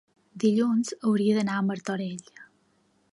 [0.43, 2.25] dilluns hauria d'anar a Martorell.